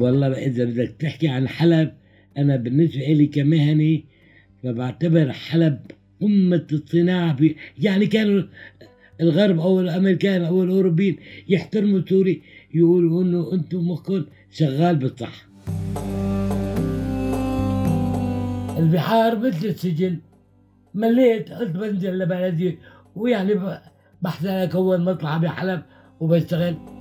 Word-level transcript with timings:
والله 0.00 0.26
إذا 0.32 0.64
بدك 0.64 0.94
تحكي 0.98 1.28
عن 1.28 1.48
حلب 1.48 1.92
أنا 2.38 2.56
بالنسبة 2.56 3.00
لي 3.00 3.26
كمهني 3.26 4.04
فبعتبر 4.62 5.32
حلب 5.32 5.78
قمة 6.20 6.66
الصناعة 6.72 7.36
في 7.36 7.54
يعني 7.78 8.06
كانوا 8.06 8.42
الغرب 9.20 9.60
أو 9.60 9.80
الأمريكان 9.80 10.42
أو 10.44 10.62
الأوروبيين 10.62 11.16
يحترموا 11.48 12.00
سوري 12.08 12.42
يقولوا 12.74 13.22
إنه 13.22 13.52
أنتم 13.52 13.90
مخكم 13.90 14.24
شغال 14.50 14.96
بالصح 14.96 15.46
البحار 18.78 19.38
مثل 19.38 19.66
السجن 19.66 20.18
مليت 20.94 21.52
قلت 21.52 21.76
بنزل 21.76 22.18
لبلدي 22.18 22.78
ويعني 23.16 23.54
بحسن 24.22 24.48
أكون 24.48 25.04
مطلع 25.04 25.36
بحلب 25.36 25.82
وبشتغل. 26.20 26.95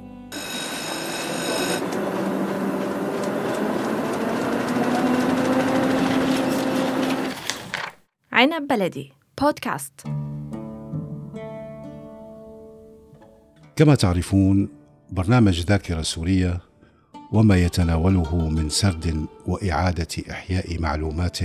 عنب 8.36 8.68
بلدي 8.68 9.12
بودكاست 9.42 10.02
كما 13.76 13.96
تعرفون 13.96 14.70
برنامج 15.12 15.62
ذاكرة 15.62 16.02
سورية 16.02 16.60
وما 17.32 17.58
يتناوله 17.58 18.50
من 18.50 18.70
سرد 18.70 19.26
وإعادة 19.46 20.08
إحياء 20.32 20.80
معلومات 20.80 21.40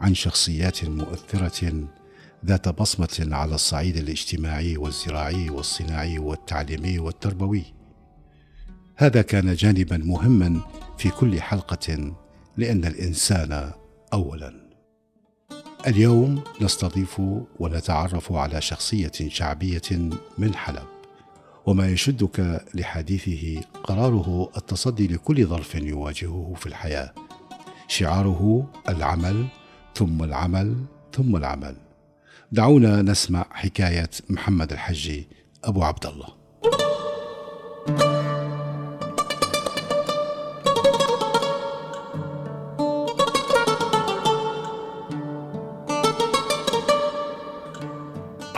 عن 0.00 0.14
شخصيات 0.14 0.84
مؤثرة 0.84 1.88
ذات 2.46 2.68
بصمة 2.68 3.28
على 3.30 3.54
الصعيد 3.54 3.96
الاجتماعي 3.96 4.76
والزراعي 4.76 5.50
والصناعي 5.50 6.18
والتعليمي 6.18 6.98
والتربوي. 6.98 7.64
هذا 8.96 9.22
كان 9.22 9.54
جانبا 9.54 9.96
مهما 9.96 10.60
في 10.98 11.10
كل 11.10 11.40
حلقة 11.40 12.14
لأن 12.56 12.84
الإنسان 12.84 13.72
أولا. 14.12 14.63
اليوم 15.86 16.42
نستضيف 16.60 17.20
ونتعرف 17.58 18.32
على 18.32 18.60
شخصية 18.60 19.12
شعبية 19.28 20.10
من 20.38 20.54
حلب 20.54 20.86
وما 21.66 21.88
يشدك 21.88 22.64
لحديثه 22.74 23.60
قراره 23.84 24.50
التصدي 24.56 25.06
لكل 25.06 25.46
ظرف 25.46 25.74
يواجهه 25.74 26.54
في 26.56 26.66
الحياة. 26.66 27.14
شعاره 27.88 28.70
العمل 28.88 29.46
ثم 29.94 30.22
العمل 30.22 30.84
ثم 31.12 31.36
العمل. 31.36 31.76
دعونا 32.52 33.02
نسمع 33.02 33.46
حكاية 33.50 34.10
محمد 34.30 34.72
الحجي 34.72 35.28
أبو 35.64 35.82
عبد 35.82 36.06
الله 36.06 36.43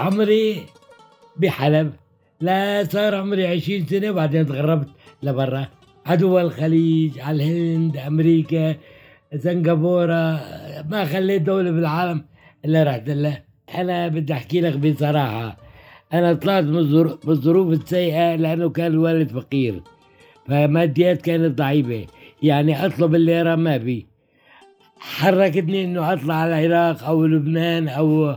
عمري 0.06 0.62
بحلب. 1.36 1.92
لا 2.40 2.84
صار 2.84 3.14
عمري 3.14 3.46
عشرين 3.46 3.86
سنة 3.86 4.10
وبعدين 4.10 4.46
تغربت 4.46 4.88
لبرا. 5.22 5.66
عدو 6.06 6.38
الخليج 6.38 7.18
على 7.20 7.42
الهند 7.42 7.96
أمريكا 7.96 8.77
سنغافورة 9.36 10.40
ما 10.90 11.04
خليت 11.04 11.42
دولة 11.42 11.70
بالعالم 11.70 12.24
إلا 12.64 12.84
رحت 12.84 13.08
لها 13.08 13.44
أنا 13.74 14.08
بدي 14.08 14.32
أحكي 14.32 14.60
لك 14.60 14.77
بصراحة 14.77 15.56
أنا 16.12 16.34
طلعت 16.34 16.64
من 16.64 16.78
الظروف 17.28 17.72
السيئة 17.72 18.36
لأنه 18.36 18.70
كان 18.70 18.86
الوالد 18.86 19.30
فقير. 19.30 19.82
فماديات 20.48 21.22
كانت 21.22 21.58
ضعيفة 21.58 22.06
يعني 22.42 22.86
أطلب 22.86 23.14
الليرة 23.14 23.54
ما 23.54 23.78
في. 23.78 24.06
حركتني 24.98 25.84
إنه 25.84 26.12
أطلع 26.12 26.34
على 26.34 26.66
العراق 26.66 27.04
أو 27.04 27.27
لبنان 27.27 27.88
أو 27.88 28.36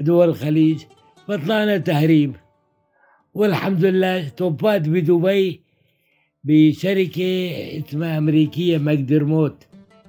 دول 0.00 0.28
الخليج. 0.28 0.82
فطلعنا 1.28 1.78
تهريب. 1.78 2.36
والحمد 3.34 3.84
لله 3.84 4.28
توفيت 4.28 4.88
بدبي 4.88 5.62
بشركة 6.44 7.50
اسمها 7.78 8.18
أمريكية 8.18 8.78
ماكدرموت 8.78 9.64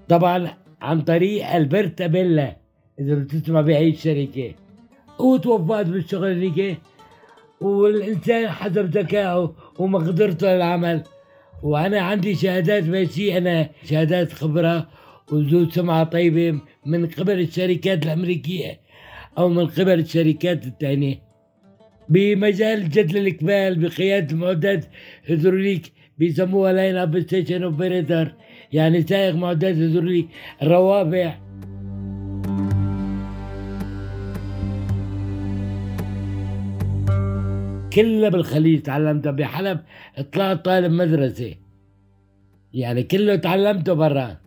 طبعا 0.10 0.58
عن 0.82 1.02
طريق 1.02 1.56
ألبرتا 1.56 2.08
بيلا 2.08 2.58
إذا 3.00 3.16
بتسمع 3.16 3.62
بهي 3.62 3.90
الشركة 3.90 4.54
وتوفيت 5.20 5.88
بالشغل 5.88 6.42
هيك 6.42 6.78
والإنسان 7.62 8.50
حسب 8.50 8.98
ذكائه 8.98 9.56
ومقدرته 9.80 10.48
للعمل. 10.56 11.04
وأنا 11.64 12.00
عندي 12.00 12.36
شهادات 12.36 12.84
ماشي 12.84 13.38
أنا 13.38 13.70
شهادات 13.86 14.34
خبرة 14.34 14.88
وذو 15.32 15.70
سمعة 15.70 16.04
طيبة 16.04 16.60
من 16.86 17.08
قبل 17.08 17.40
الشركات 17.40 18.06
الأمريكية. 18.06 18.89
أو 19.40 19.50
من 19.50 19.68
قبل 19.68 20.00
الشركات 20.00 20.66
الثانية. 20.68 21.22
بمجال 22.10 22.90
جدل 22.90 23.18
الإكمال 23.18 23.80
بقيادة 23.80 24.36
معدات 24.36 24.86
هيدروليك 25.26 25.92
بيسموها 26.18 26.74
line 26.74 26.96
up 26.98 27.20
station 27.20 27.64
operator 27.64 28.28
يعني 28.74 29.02
سائق 29.02 29.36
معدات 29.36 29.76
هيدروليك 29.76 30.28
الروافع 30.62 31.36
كلها 37.94 38.30
بالخليج 38.30 38.82
تعلمتها 38.82 39.32
بحلب 39.32 39.80
طلعت 40.34 40.66
طالب 40.66 40.92
مدرسة. 40.92 41.56
يعني 42.74 43.04
كله 43.04 43.36
تعلمته 43.36 43.94
برا. 43.94 44.38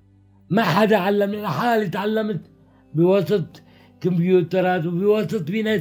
ما 0.50 0.62
حدا 0.62 0.96
علمني 0.96 1.38
أنا 1.38 1.48
حالي 1.48 1.88
تعلمت 1.88 2.40
بوسط 2.94 3.62
كمبيوترات 4.02 4.86
وبوسط 4.86 5.50
في 5.50 5.62
ناس 5.62 5.80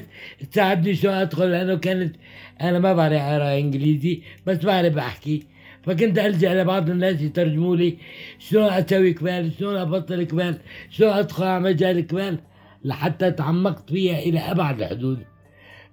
تساعدني 0.51 0.95
شو 0.95 1.09
ادخل 1.09 1.51
لأنه 1.51 1.75
كانت 1.75 2.15
أنا 2.61 2.79
ما 2.79 2.93
بعرف 2.93 3.21
اقرا 3.21 3.57
انجليزي 3.57 4.21
بس 4.45 4.57
بعرف 4.57 4.97
احكي 4.97 5.43
فكنت 5.83 6.19
الجا 6.19 6.53
لبعض 6.53 6.89
الناس 6.89 7.21
يترجموا 7.21 7.75
لي 7.75 7.97
شلون 8.39 8.63
أسوي 8.63 9.13
كمال 9.13 9.51
شلون 9.59 9.75
ابطل 9.75 10.23
كمال 10.23 10.57
شلون 10.89 11.09
ادخل 11.09 11.43
على 11.43 11.63
مجال 11.63 12.07
كمال 12.07 12.39
لحتى 12.83 13.31
تعمقت 13.31 13.89
فيها 13.89 14.19
إلى 14.19 14.39
ابعد 14.39 14.81
الحدود 14.81 15.19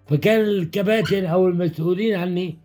فكان 0.06 0.40
الكباتن 0.40 1.24
أو 1.24 1.48
المسؤولين 1.48 2.14
عني 2.14 2.58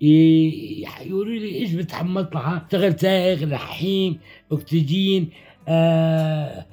يقولوا 0.00 1.34
لي 1.34 1.54
إيش 1.54 1.72
بتحمس 1.72 2.26
لها 2.34 2.62
اشتغل 2.64 3.00
سائق 3.00 3.44
لحيم 3.44 4.18
اكسجين 4.52 5.30
آه 5.68 6.66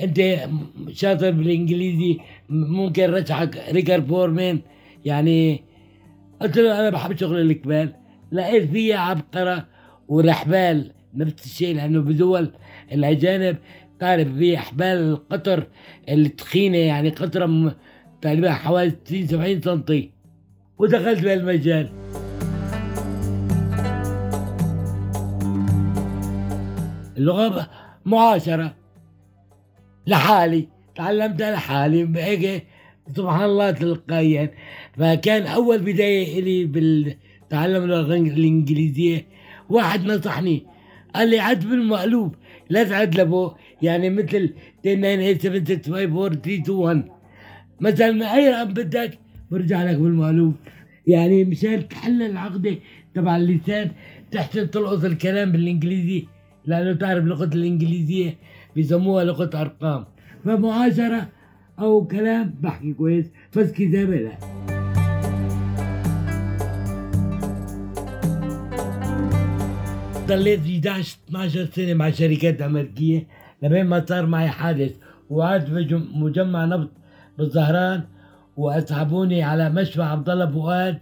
أنت 0.00 0.48
شاطر 0.92 1.30
بالإنجليزي 1.30 2.18
ممكن 2.48 3.10
رجعك 3.10 3.64
ريكر 3.72 4.02
فورمان 4.02 4.60
يعني 5.04 5.64
قلت 6.42 6.58
له 6.58 6.80
أنا 6.80 6.90
بحب 6.90 7.18
شغل 7.18 7.40
الكبال 7.40 7.92
لقيت 8.32 8.70
فيها 8.70 8.98
عبقرة 8.98 9.66
ورحبال 10.08 10.92
نفس 11.14 11.44
الشيء 11.44 11.76
لأنه 11.76 12.00
بدول 12.00 12.50
الأجانب 12.92 13.56
تعرف 14.00 14.28
في 14.28 14.56
احبال 14.56 14.96
القطر 14.96 15.66
التخينة 16.08 16.78
يعني 16.78 17.10
قطره 17.10 17.76
تقريبا 18.22 18.52
حوالي 18.52 18.92
60 19.04 19.26
70 19.26 19.60
سنتي. 19.60 20.10
ودخلت 20.78 21.20
بهالمجال 21.24 21.88
اللغة 27.16 27.70
معاشرة. 28.04 28.83
لحالي 30.06 30.68
تعلمتها 30.96 31.52
لحالي 31.52 32.08
هيك 32.16 32.64
سبحان 33.16 33.44
الله 33.44 33.70
تلقائيا. 33.70 34.50
فكان 34.98 35.46
أول 35.46 35.78
بداية 35.78 36.40
لي 36.40 36.64
بالتعلم 36.64 37.84
اللغة 37.84 38.14
الإنجليزية. 38.14 39.26
واحد 39.68 40.06
نصحني 40.06 40.66
قال 41.14 41.30
لي 41.30 41.38
عد 41.38 41.66
بالمقلوب 41.66 42.34
لا 42.70 42.84
تعد 42.84 43.20
لفوق 43.20 43.56
يعني 43.82 44.10
مثل 44.10 44.52
10987654321 44.86 44.90
مثلا 47.80 48.34
أي 48.34 48.50
رقم 48.50 48.74
بدك 48.74 49.18
برجع 49.50 49.82
لك 49.82 49.96
بالمقلوب. 49.96 50.54
يعني 51.06 51.44
مشان 51.44 51.88
تحل 51.88 52.22
العقدة 52.22 52.76
تبع 53.14 53.36
اللسان 53.36 53.90
تحسن 54.30 54.70
تلقط 54.70 55.04
الكلام 55.04 55.52
بالإنجليزي 55.52 56.24
لأنه 56.66 56.92
تعرف 56.92 57.24
لغة 57.24 57.50
الإنجليزية. 57.54 58.36
بيسموها 58.74 59.24
لغة 59.24 59.50
أرقام. 59.60 60.04
فمعاشرة 60.44 61.28
أو 61.78 62.06
كلام 62.06 62.54
بحكي 62.60 62.92
كويس. 62.92 63.26
بس 63.56 63.70
كتابه 63.70 64.16
لا. 64.16 64.32
ضليت 70.28 70.60
11 70.60 71.18
12 71.28 71.64
سنة 71.64 71.94
مع 71.94 72.10
شركات 72.10 72.62
أمريكية. 72.62 73.26
لبين 73.62 73.86
ما 73.86 74.04
صار 74.08 74.26
معي 74.26 74.48
حادث 74.48 74.92
وقعدت 75.30 75.70
بمجمع 75.70 76.64
نبض 76.64 76.88
بالزهران 77.38 78.02
وأسحبوني 78.56 79.42
على 79.42 79.70
مشفى 79.70 80.02
عبد 80.02 80.28
الله 80.28 80.50
فؤاد. 80.50 80.98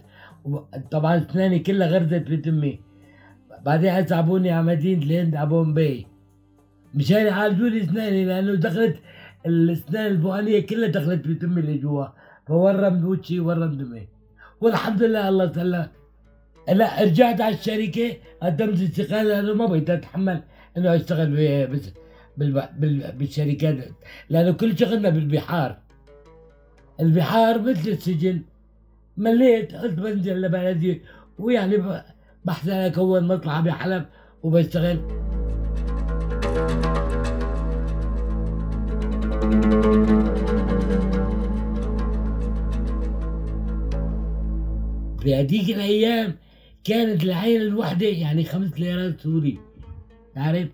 طبعا 0.91 1.17
أسناني 1.17 1.59
كلها 1.59 1.89
غرزت 1.89 2.31
بتمي 2.31 2.81
بعدين 3.67 4.07
سحبوني 4.07 4.51
على 4.51 4.67
مدينة 4.67 5.03
الهند 5.03 5.37
على 5.37 5.49
بومبي 5.49 6.07
مشان 6.95 7.27
يعالجوا 7.27 7.69
لي 7.69 7.83
اسناني 7.85 8.25
لأنه 8.25 8.55
دخلت 8.55 8.97
الاسنان 9.47 10.07
الفوقانية 10.07 10.67
كلها 10.67 10.89
دخلت 10.89 11.27
في 11.27 11.35
تمي 11.35 11.61
اللي 11.61 11.79
جوا. 11.79 12.07
فورم 12.47 13.05
وجهي 13.05 13.41
ورم 13.41 13.73
دمي. 13.79 14.09
والحمد 14.61 15.03
لله 15.03 15.29
الله 15.29 15.53
سلم 15.53 15.87
لا 16.69 17.03
رجعت 17.03 17.41
على 17.41 17.55
الشركة 17.55 18.17
قدمت 18.43 18.81
استقالة 18.83 19.23
لأنه 19.23 19.55
ما 19.55 19.67
بقيت 19.67 19.91
أتحمل 19.91 20.43
إنه 20.77 20.95
أشتغل 20.97 21.37
في 21.37 21.67
بس. 21.67 21.93
بالشركات 23.19 23.77
لأنه 24.31 24.53
كل 24.53 24.79
شغلنا 24.79 25.09
بالبحار. 25.09 25.79
البحار 27.01 27.61
مثل 27.63 27.89
السجن. 27.89 28.43
مليت 29.17 29.75
قلت 29.75 29.99
بنزل 29.99 30.41
لبلدي 30.43 31.03
ويعني 31.39 31.77
ب- 31.77 32.03
بحث 32.45 32.69
أكون 32.69 33.29
مطلعة 33.29 33.61
بحلب 33.61 34.05
وبشتغل. 34.43 34.99
في 45.23 45.35
هذيك 45.35 45.71
الأيام 45.71 46.37
كانت 46.85 47.25
العين 47.25 47.61
الواحدة 47.61 48.07
يعني 48.07 48.45
خمس 48.45 48.81
ليرات 48.81 49.21
سوري. 49.21 49.59
تعرف؟ 50.35 50.69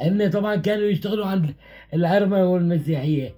هن 0.00 0.30
طبعا 0.30 0.56
كانوا 0.56 0.84
يشتغلوا 0.84 1.26
عند 1.26 1.54
الأرمنة 1.94 2.52
والمسيحية. 2.52 3.34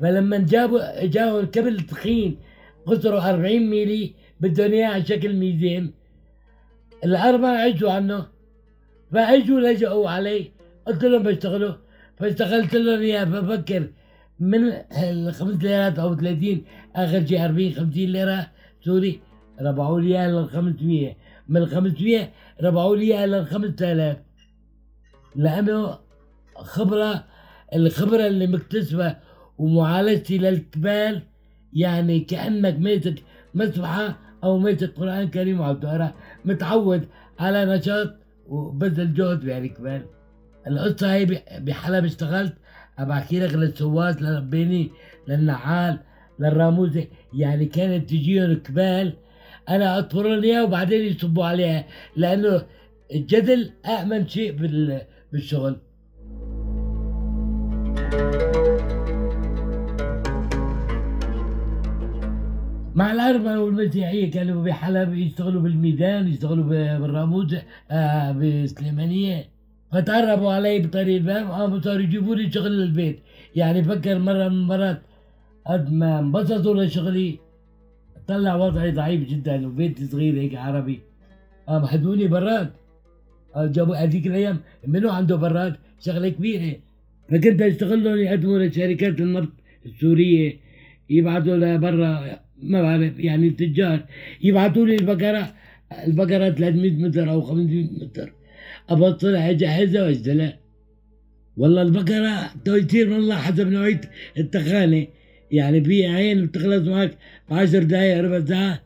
فلما 0.00 0.38
جابوا 0.38 1.06
جابوا 1.06 1.40
الكبل 1.40 1.80
تخين 1.80 2.38
قصره 2.86 3.30
40 3.30 3.70
ميلي 3.70 4.14
بدهم 4.40 4.72
اياه 4.72 4.86
على 4.86 5.04
شكل 5.04 5.36
ميزان. 5.36 5.90
الأرمنة 7.04 7.48
عجوا 7.48 7.92
عنه. 7.92 8.26
فاجوا 9.12 9.60
لجأوا 9.60 10.10
علي 10.10 10.50
قلت 10.86 11.04
لهم 11.04 11.22
بشتغلوا 11.22 11.74
فاشتغلت 12.18 12.74
اياه 12.74 13.24
ففكر 13.24 13.90
من 14.40 14.72
الخمس 15.02 15.62
ليرات 15.62 15.98
أو 15.98 16.14
30 16.14 16.64
آخر 16.96 17.26
شيء 17.26 17.44
40 17.44 17.72
50 17.72 17.90
ليرة. 18.04 18.46
سوري 18.84 19.20
ربعوا 19.60 20.00
لي 20.00 20.08
اياها 20.08 20.28
لل 20.28 20.48
500 20.48 21.16
من 21.48 21.62
ال 21.62 21.68
500 21.68 22.28
ربعوا 22.62 22.96
لي 22.96 23.02
اياها 23.02 23.26
لل 23.26 23.46
5000 23.46 24.16
لأنه 25.36 25.98
خبرة 26.56 27.24
الخبرة 27.74 28.26
اللي 28.26 28.46
مكتسبة 28.46 29.16
ومعالجتي 29.58 30.38
للكبال 30.38 31.22
يعني 31.72 32.20
كأنك 32.20 32.78
ماسك 32.78 33.22
مسبحة 33.54 34.18
أو 34.44 34.58
ماسك 34.58 34.94
قرآن 34.96 35.28
كريم 35.28 35.60
وعم 35.60 35.80
تقرا 35.80 36.12
متعود 36.44 37.08
على 37.38 37.64
نشاط 37.64 38.14
وبذل 38.46 39.14
جهد 39.14 39.44
بهالكبال 39.44 40.02
القصة 40.66 41.14
هي 41.14 41.26
بحلب 41.60 42.04
اشتغلت 42.04 42.54
بحكي 42.98 43.40
لك 43.40 43.54
للسواس 43.54 44.22
للبيني 44.22 44.90
للنعال 45.28 45.98
للراموزه 46.38 47.04
يعني 47.34 47.66
كانت 47.66 48.10
تجيهم 48.10 48.54
كبال 48.54 49.12
أنا 49.68 49.98
اطفر 49.98 50.22
لهم 50.22 50.42
إياها 50.42 50.62
وبعدين 50.62 51.04
يصبوا 51.12 51.44
عليها 51.44 51.84
لأنه 52.16 52.62
الجدل 53.14 53.70
امن 53.86 54.28
شيء 54.28 54.52
بال- 54.52 55.02
بالشغل. 55.32 55.76
مع 62.94 63.12
الأرمنة 63.12 63.60
والمسيحية 63.62 64.30
كانوا 64.30 64.64
بحلب 64.64 65.14
يشتغلوا 65.14 65.62
بالميدان 65.62 66.28
يشتغلوا 66.28 66.64
بالراموز 66.98 67.56
آه 67.90 68.32
بسليمانية. 68.32 69.44
فتعرفوا 69.92 70.52
علي 70.52 70.78
بطريق 70.78 71.16
الباب 71.16 71.50
قاموا 71.50 71.80
صاروا 71.80 72.02
يجيبوا 72.02 72.34
لي 72.34 72.52
شغل 72.52 72.72
للبيت 72.78 73.18
يعني 73.56 73.84
فكر 73.84 74.18
مرة 74.18 74.48
من 74.48 74.56
المرات 74.62 75.02
قد 75.66 75.92
ما 75.92 76.18
انبسطوا 76.18 76.84
لشغلي. 76.84 77.38
طلع 78.28 78.54
وضعي 78.56 78.90
ضعيف 78.90 79.28
جدا 79.28 79.66
وبيتي 79.66 80.06
صغير 80.06 80.34
هيك 80.34 80.54
عربي. 80.54 81.00
قام 81.68 81.86
حدوني 81.86 82.26
براد. 82.28 82.70
جابوا 83.56 83.96
هذيك 83.96 84.26
الأيام 84.26 84.60
منو 84.86 85.10
عنده 85.10 85.36
براد؟ 85.36 85.76
شغلة 86.00 86.28
كبيرة. 86.28 86.76
فكنت 87.28 87.62
أشتغل 87.62 88.04
لهم 88.04 88.16
يقدموا 88.16 88.58
لشركات 88.58 89.20
النفط 89.20 89.52
السورية 89.86 90.56
يبعثوا 91.10 91.56
لبرا 91.56 92.40
ما 92.62 92.82
بعرف 92.82 93.18
يعني 93.18 93.48
التجار 93.48 94.04
يبعثوا 94.42 94.86
لي 94.86 94.94
البقرة 94.94 95.54
البقرة 96.06 96.50
300 96.50 96.90
متر 96.90 97.30
أو 97.30 97.40
500 97.40 97.88
متر. 98.04 98.32
ابطلها 98.88 99.50
اجهزها 99.50 100.02
واجدلها 100.02 100.58
والله 101.56 101.82
البقرة 101.82 102.50
تو 102.64 102.74
يصير 102.76 103.12
والله 103.12 103.36
حسب 103.36 103.68
نوعية 103.68 104.00
التخانة. 104.38 105.06
يعني 105.50 105.84
في 105.84 106.06
عين 106.06 106.46
بتخلص 106.46 106.88
معك 106.88 107.18
بعشر 107.50 107.82
دقايق 107.82 108.20
ربع 108.20 108.44
ساعة. 108.44 108.82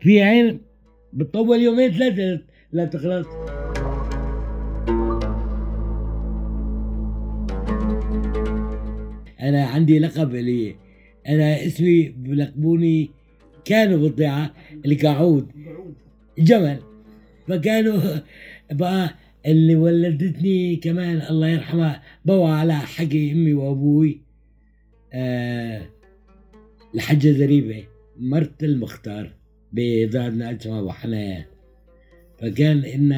في 0.00 0.22
عين 0.22 0.60
بتطول 1.12 1.60
يومين 1.60 1.92
ثلاثة 1.92 2.42
لا 2.72 2.84
تخلص. 2.84 3.26
أنا 9.40 9.64
عندي 9.64 9.98
لقب 9.98 10.34
لي. 10.34 10.76
أنا 11.28 11.66
اسمي 11.66 12.08
بلقبوني 12.08 13.10
كانوا 13.64 13.98
بالضيعة 13.98 14.54
الكعود 14.86 15.52
جمل. 16.38 16.78
فكانوا 17.48 18.00
بقى 18.72 19.14
اللي 19.46 19.76
ولدتني 19.76 20.76
كمان 20.76 21.22
الله 21.30 21.48
يرحمها 21.48 22.02
بوى 22.24 22.50
على 22.50 22.74
حكي 22.74 23.32
أمي 23.32 23.54
وأبوي. 23.54 24.20
آه 25.12 25.82
الحجه 26.94 27.30
زريبه 27.32 27.84
مرت 28.18 28.64
المختار 28.64 29.32
بضعنا 29.72 30.56
اسمها 30.56 30.92
حنان 30.92 31.44
فكان 32.38 32.84
إن 32.84 33.12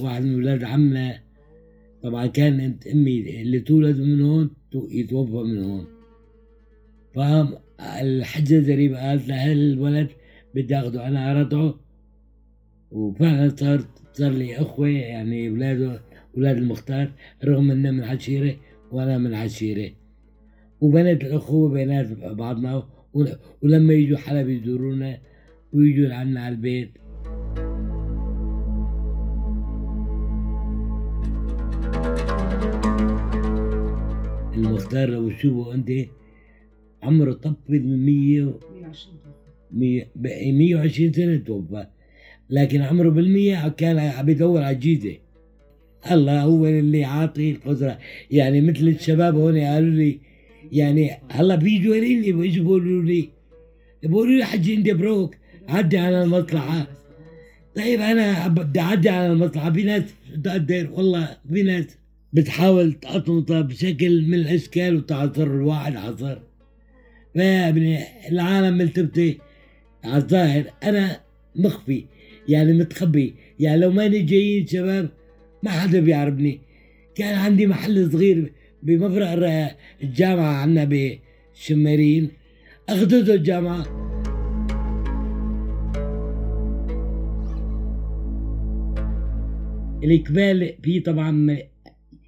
واحد 0.00 0.22
من 0.24 0.34
ولاد 0.34 0.64
عمنا 0.64 1.20
طبعا 2.02 2.26
كانت 2.26 2.86
أمي 2.86 3.42
اللي 3.42 3.60
تولد 3.60 4.00
من 4.00 4.20
هون 4.20 4.50
تو- 4.72 4.88
يتوفى 4.90 5.32
من 5.32 5.64
هون. 5.64 5.86
فقام 7.14 7.54
الحجة 7.80 8.60
زريبه 8.60 8.98
قالت 9.08 9.28
لها 9.28 9.52
الولد 9.52 10.08
بدي 10.54 10.76
آخده؟ 10.76 11.08
أنا 11.08 11.30
ارضعه 11.30 11.80
وفعلا 12.90 13.48
صار 13.56 13.84
صار 14.12 14.30
لي 14.32 14.56
أخوة 14.56 14.88
يعني 14.88 15.48
اولاده 15.48 16.00
أولاد 16.36 16.56
المختار 16.56 17.12
رغم 17.44 17.70
إنه 17.70 17.90
من 17.90 18.02
عشيرة 18.04 18.56
وأنا 18.92 19.18
من 19.18 19.34
عشيرة. 19.34 19.90
وبنت 20.80 21.24
الأخوة 21.24 21.68
بينات 21.70 22.06
بعضنا 22.18 22.82
ول- 23.14 23.36
ولما 23.62 23.92
يجوا 23.94 24.18
حلب 24.18 24.48
يزورونا 24.48 25.18
ويجوا 25.72 26.06
لعنا 26.08 26.40
على 26.44 26.54
البيت. 26.54 26.90
المختار 34.54 35.08
لو 35.08 35.30
تشوفه 35.30 35.74
أنت 35.74 35.90
عمره 37.02 37.32
طب 37.32 37.54
المية 37.70 38.54
مية 39.70 40.08
بقى 40.16 40.52
120 40.52 41.12
سنة 41.12 41.36
توفى. 41.36 41.86
لكن 42.52 42.82
عمره 42.82 43.08
بالمية 43.08 43.68
كان 43.68 43.98
عم 43.98 44.28
يدور 44.28 44.62
على 44.62 44.74
الجيزة 44.74 45.16
الله 46.10 46.42
هو 46.42 46.66
اللي 46.66 47.04
عاطي 47.04 47.50
القدرة. 47.50 47.98
يعني 48.30 48.60
مثل 48.60 48.88
الشباب 48.88 49.36
هون 49.36 49.58
قالوا 49.58 49.90
لي 49.90 50.18
يعني 50.72 51.10
هلا 51.30 51.54
بيجوا 51.54 51.96
لي 51.96 52.32
بيجوا؟ 52.32 52.64
بيقولوا 52.64 53.02
لي 53.02 53.28
بيقولوا 54.02 54.36
لي 54.36 54.44
حجي 54.44 54.74
انت 54.74 54.90
بروك 54.90 55.36
عدي 55.68 55.98
على 55.98 56.22
المصلحة 56.22 56.86
طيب 57.76 58.00
أنا 58.00 58.48
بدي 58.48 58.80
أعدي 58.80 59.08
على 59.08 59.32
المصلحة 59.32 59.72
في 59.72 59.82
ناس 59.82 60.02
تقدر 60.44 60.90
والله 60.92 61.36
في 61.52 61.62
ناس 61.62 61.84
بتحاول 62.32 62.92
تقطمطها 62.92 63.60
بشكل 63.60 64.22
من 64.22 64.34
الإشكال 64.34 64.96
وتعصر 64.96 65.42
الواحد 65.42 65.96
عصر 65.96 66.38
فيا 67.34 67.68
ابني 67.68 67.98
العالم 68.28 68.78
ملتبتة 68.78 69.36
على 70.04 70.16
الظاهر. 70.16 70.64
أنا 70.82 71.20
مخفي. 71.56 72.04
يعني 72.48 72.72
متخبي. 72.72 73.34
يعني 73.60 73.80
لو 73.80 73.90
ماني 73.90 74.18
جايين 74.22 74.66
شباب 74.66 75.08
ما 75.62 75.70
حدا 75.70 76.00
بيعرفني. 76.00 76.60
كان 77.14 77.34
عندي 77.38 77.66
محل 77.66 78.12
صغير 78.12 78.52
بمفرق 78.82 79.30
الر- 79.30 79.74
الجامعة 80.02 80.52
عنا 80.56 80.88
بشمارين. 80.90 82.30
أخذته 82.88 83.34
الجامعة. 83.34 84.02
الإقبال 90.04 90.74
فيه 90.82 91.02
طبعا 91.02 91.58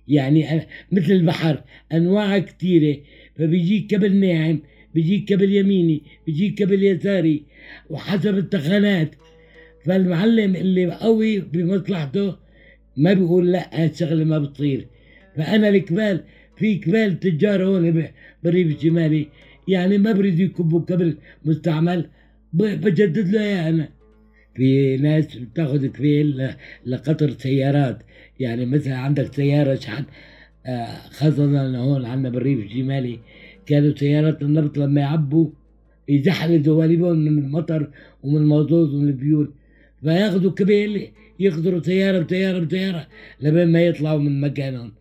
يعني 0.08 0.60
مثل 0.92 1.12
البحر 1.12 1.62
أنواع 1.92 2.38
كثيرة 2.38 3.00
فبيجيك 3.36 3.86
كبل 3.86 4.16
ناعم 4.16 4.60
بيجيك 4.94 5.24
كبل 5.24 5.52
يميني 5.54 6.02
بيجيك 6.26 6.54
كبل 6.54 6.84
يساري. 6.84 7.42
وحسب 7.90 8.38
التخانات 8.38 9.14
فالمعلم 9.84 10.56
اللي 10.56 10.92
قوي 10.92 11.40
بمصلحته 11.40 12.36
ما 12.96 13.12
بيقول 13.12 13.52
لا 13.52 13.84
هالشغلة 13.84 14.24
ما 14.24 14.38
بتصير 14.38 14.86
فأنا 15.36 15.68
الكبال 15.68 16.20
في 16.56 16.74
كبال 16.78 17.20
تجار 17.20 17.64
هون 17.64 18.08
بالريف 18.42 18.76
الشمالي 18.76 19.28
يعني 19.68 19.98
ما 19.98 20.12
بريد 20.12 20.40
يكبوا 20.40 20.80
كبل 20.80 21.16
مستعمل 21.44 22.06
بجدد 22.52 23.28
له 23.28 23.40
إياه 23.40 23.68
أنا. 23.68 23.88
في 24.56 24.96
ناس 24.96 25.36
بتاخذ 25.36 25.86
كفيل 25.86 26.26
ل- 26.26 26.54
لقطر 26.86 27.30
سيارات. 27.30 27.98
يعني 28.40 28.66
مثلا 28.66 28.96
عندك 28.96 29.34
سيارة 29.34 29.74
شحن 29.74 30.04
آه، 30.66 30.86
خاصة 31.10 31.76
هون 31.78 32.04
عندنا 32.04 32.28
بالريف 32.30 32.64
الشمالي 32.64 33.18
كانوا 33.66 33.94
سيارات 33.96 34.42
النبط 34.42 34.78
لما 34.78 35.00
يعبوا 35.00 35.50
يزحلوا 36.08 36.56
دواليبهم 36.56 37.18
من 37.18 37.38
المطر 37.44 37.90
ومن 38.22 38.36
الموزوز 38.36 38.94
ومن 38.94 39.08
البيوت 39.08 39.54
فياخذوا 40.04 40.50
كبيل 40.50 41.10
يقدروا 41.40 41.82
سيارة 41.82 42.18
بسيارة 42.18 42.58
بسيارة 42.58 43.06
لبين 43.40 43.68
ما 43.72 43.82
يطلعوا 43.82 44.18
من 44.18 44.40
مكانهم. 44.40 44.92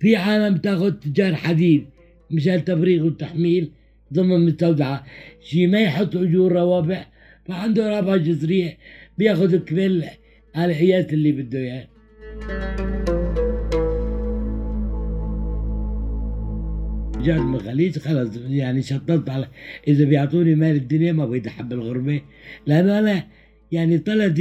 في 0.00 0.16
عالم 0.16 0.56
تاخذ 0.56 0.92
تجار 0.92 1.34
حديد 1.34 1.86
مشان 2.30 2.64
تفريغ 2.64 3.06
وتحميل 3.06 3.70
ضمن 4.12 4.46
مستودعة 4.46 5.04
شي 5.40 5.66
ما 5.66 5.80
يحط 5.80 6.16
أجور 6.16 6.52
روابع 6.52 7.06
فعنده 7.46 7.90
رابعة 7.90 8.16
جذرية 8.16 8.78
بياخذ 9.18 9.56
كبيل 9.56 10.04
على 10.54 10.72
القياس 10.72 11.12
اللي 11.12 11.32
بده 11.32 11.58
إياه. 11.58 11.88
رجعت 17.16 17.40
من 17.40 17.54
الخليج 17.54 17.98
خلص 17.98 18.30
يعني 18.48 18.82
شطبت 18.82 19.30
على 19.30 19.48
إذا 19.88 20.04
بيعطوني 20.04 20.54
مال 20.54 20.76
الدنيا 20.76 21.12
ما 21.12 21.26
بدي 21.26 21.48
أحب 21.48 21.72
الغربة. 21.72 22.20
لأنه 22.66 22.98
أنا 22.98 23.26
يعني 23.74 23.98
طلعت 23.98 24.40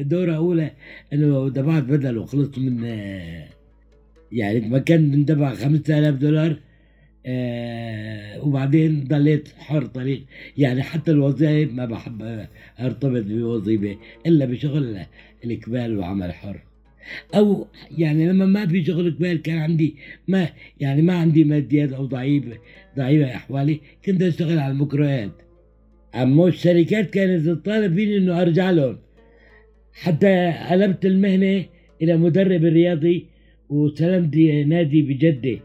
دورة 0.00 0.36
أولى 0.36 0.70
إنه 1.12 1.48
دفعت 1.48 1.82
بدل 1.82 2.18
وخلصت 2.18 2.58
من 2.58 2.84
يعني 4.32 4.60
ما 4.60 4.78
كان 4.78 5.10
بندفع 5.10 5.54
5000 5.54 6.14
دولار 6.14 6.56
آه 7.26 8.44
وبعدين 8.46 9.04
ضليت 9.04 9.48
حر 9.58 9.86
طريق. 9.86 10.22
يعني 10.56 10.82
حتى 10.82 11.10
الوظائف 11.10 11.72
ما 11.72 11.84
بحب 11.84 12.46
أرتبط 12.80 13.24
بوظيفة 13.26 13.96
إلا 14.26 14.44
بشغل 14.44 14.98
الكبال 15.44 15.98
وعمل 15.98 16.32
حر. 16.32 16.60
أو 17.34 17.66
يعني 17.98 18.28
لما 18.28 18.46
ما 18.46 18.66
في 18.66 18.84
شغل 18.84 19.10
كبير 19.10 19.36
كان 19.36 19.58
عندي 19.58 19.96
ما 20.28 20.48
يعني 20.80 21.02
ما 21.02 21.14
عندي 21.14 21.44
ماديات 21.44 21.92
أو 21.92 22.06
ضعيف 22.06 22.44
ضعيفة 22.96 23.34
أحوالي 23.34 23.80
كنت 24.04 24.22
أشتغل 24.22 24.58
على 24.58 24.72
المكروهات 24.72 25.45
أما 26.22 26.46
الشركات 26.46 27.10
كانت 27.10 27.48
تطالب 27.48 27.94
فيني 27.94 28.16
إنه 28.16 28.42
أرجع 28.42 28.70
لهم. 28.70 28.96
حتى 29.92 30.52
قلبت 30.70 31.06
المهنة 31.06 31.64
إلى 32.02 32.16
مدرب 32.16 32.64
رياضي 32.64 33.26
وسلمت 33.68 34.36
نادي 34.66 35.02
بجدة. 35.02 35.58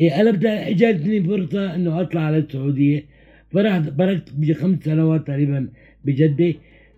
إيه 0.00 0.12
قلبت 0.18 0.44
اجتني 0.44 1.22
فرصة 1.22 1.74
إنه 1.74 2.00
أطلع 2.00 2.20
على 2.20 2.38
السعودية. 2.38 3.04
فرحت 3.50 3.92
بركت 3.92 4.32
بجي 4.32 4.54
خمس 4.54 4.84
سنوات 4.84 5.26
تقريبا 5.26 5.68
بجدة. 6.04 6.54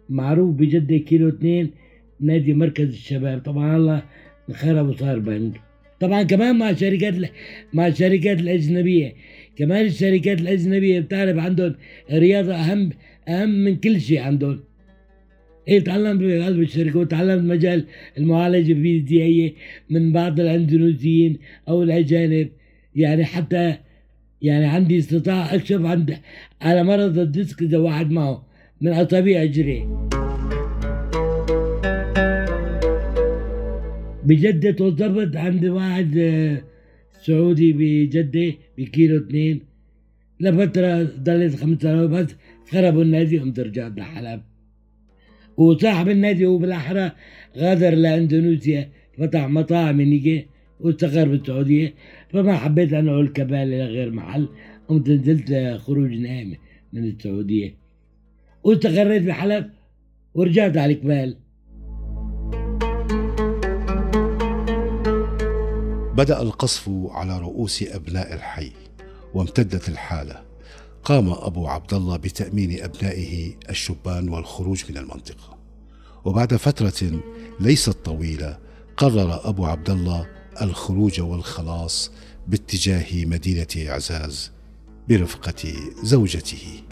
معروف 0.08 0.54
بجدة 0.56 0.96
كيلو 0.96 1.28
اثنين 1.28 1.70
نادي 2.20 2.54
مركز 2.54 2.88
الشباب. 2.88 3.42
طبعا 3.42 3.76
الله 3.76 4.02
انخرب 4.48 4.88
وصار 4.88 5.18
بنك 5.18 5.60
طبعا 6.04 6.22
كمان 6.22 6.58
مع 6.58 6.72
شركات 6.72 7.14
مع 7.72 7.86
الشركات 7.86 8.40
الأجنبية. 8.40 9.14
كمان 9.56 9.86
الشركات 9.86 10.40
الأجنبية 10.40 11.00
بتعرف 11.00 11.38
عندهم 11.38 11.74
رياضة 12.12 12.54
اهم 12.54 12.90
أهم 13.28 13.48
من 13.48 13.76
كل 13.76 14.00
شيء 14.00 14.20
عندهم. 14.20 14.60
إيه 15.68 15.80
تعلمت 15.80 16.20
بقلب 16.22 16.60
الشركة 16.60 16.98
وتعلمت 16.98 17.44
مجال 17.52 17.84
المعالجة 18.18 18.72
الفيزيائيه 18.72 19.52
من 19.90 20.12
بعض 20.12 20.40
الأندونيسيين 20.40 21.38
أو 21.68 21.82
الأجانب. 21.82 22.48
يعني 22.96 23.24
حتى 23.24 23.76
يعني 24.42 24.66
عندي 24.66 24.98
استطاعة 24.98 25.54
أكشف 25.54 25.80
عن 25.84 26.06
على 26.60 26.84
مرض 26.84 27.18
الديسك 27.18 27.62
إذا 27.62 27.78
واحد 27.78 28.10
معه 28.10 28.46
من 28.80 28.92
أصابع 28.92 29.42
اجريه 29.42 30.08
بجدة 34.24 34.70
توظفت 34.70 35.36
عند 35.36 35.64
واحد 35.64 36.18
آه، 36.18 36.62
سعودي 37.22 37.72
بجدة 37.72 38.54
بكيلو 38.78 39.16
اثنين 39.18 39.60
لفترة 40.40 41.02
ضليت 41.02 41.54
خمس 41.54 41.82
سنوات 41.82 42.10
بس 42.10 42.36
خربوا 42.70 43.02
النادي 43.02 43.38
قمت 43.38 43.60
رجعت 43.60 43.98
لحلب 43.98 44.40
وصاحب 45.56 46.08
النادي 46.08 46.46
هو 46.46 46.58
بالأحرى 46.58 47.12
غادر 47.56 47.94
لأندونيسيا 47.94 48.90
فتح 49.18 49.48
مطاعم 49.48 50.00
نيجي 50.00 50.46
واستقر 50.80 51.28
بالسعودية. 51.28 51.94
فما 52.28 52.56
حبيت 52.56 52.92
أنا 52.92 53.10
أقول 53.12 53.28
كبالة 53.28 53.76
لغير 53.76 54.10
محل 54.10 54.48
قمت 54.88 55.08
نزلت 55.10 55.78
خروج 55.78 56.12
نهائي 56.12 56.58
من 56.92 57.04
السعودية. 57.04 57.74
واستقريت 58.64 59.22
بحلب 59.22 59.70
ورجعت 60.34 60.76
على 60.76 60.92
الكبال. 60.92 61.36
بدأ 66.16 66.42
القصف 66.42 66.90
على 67.10 67.38
رؤوس 67.38 67.82
أبناء 67.82 68.34
الحي 68.34 68.72
وامتدت 69.34 69.88
الحالة. 69.88 70.42
قام 71.04 71.28
أبو 71.28 71.66
عبد 71.66 71.94
الله 71.94 72.16
بتأمين 72.16 72.82
أبنائه 72.82 73.54
الشبان 73.70 74.28
والخروج 74.28 74.84
من 74.90 74.96
المنطقة. 74.96 75.58
وبعد 76.24 76.56
فترة 76.56 77.20
ليست 77.60 77.90
طويلة 77.90 78.58
قرر 78.96 79.48
أبو 79.48 79.66
عبد 79.66 79.90
الله 79.90 80.26
الخروج 80.62 81.20
والخلاص 81.20 82.10
باتجاه 82.48 83.24
مدينة 83.24 83.90
إعزاز 83.90 84.52
برفقة 85.08 85.72
زوجته. 86.02 86.82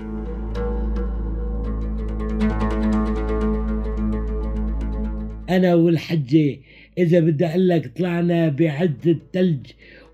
أنا 5.48 5.74
والحجة 5.74 6.60
إذا 6.98 7.20
بدي 7.20 7.46
أقول 7.46 7.68
لك 7.68 7.98
طلعنا 7.98 8.48
بعز 8.48 8.90
الثلج 9.06 9.66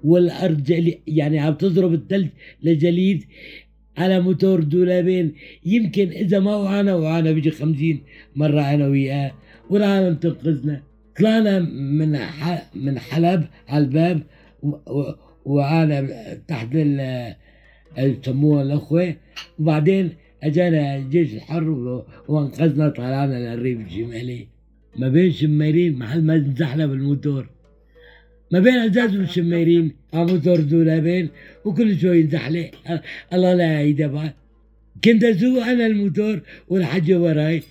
والارض 0.05 0.93
يعني 1.07 1.39
عم 1.39 1.55
تضرب 1.55 1.95
الثلج 1.95 2.29
لجليد 2.63 3.25
على 3.97 4.21
موتور 4.21 4.63
دولابين 4.63 5.35
يمكن 5.67 6.09
إذا 6.09 6.39
ما 6.39 6.57
وعانا 6.57 6.95
وعانا 6.95 7.33
بيجي 7.33 7.51
خمسين 7.51 8.03
مرة 8.37 8.61
أنا 8.61 8.87
وياه 8.87 9.33
والعالم 9.71 10.15
تنقذنا 10.15 10.83
طلعنا 11.19 11.59
من. 11.99 12.19
من 12.75 12.99
حلب 12.99 13.45
على 13.69 13.85
الباب. 13.85 14.23
وعانا 15.45 16.09
تحت 16.49 16.75
يسموها 17.99 18.63
الأخوة 18.63 19.17
وبعدين 19.59 20.11
أجانا 20.43 20.97
الجيش 20.97 21.35
الحر 21.35 22.05
وانقذنا 22.29 22.89
طلعنا 22.89 23.55
للريف 23.57 23.87
الشمالي 23.87 24.49
ما 24.99 25.09
بين 25.09 25.33
شميرين 25.33 25.99
محل 25.99 26.23
ما 26.23 26.37
نزحلق 26.37 26.85
بالموتور. 26.85 27.49
ما 28.53 28.61
بين 28.61 28.75
عزاز 28.75 29.17
والشميرين 29.17 29.93
موتور 30.15 30.61
دولابين 30.61 31.29
وكل 31.65 31.99
شوي 31.99 32.21
ينزحلق 32.21 32.71
الله 33.33 33.55
لا 33.55 33.83
يدبع. 33.83 34.33
كنت 35.05 35.25
اسوق 35.25 35.63
أنا 35.63 35.87
الموتور 35.87 36.41
والحجه 36.69 37.21
وراي. 37.21 37.63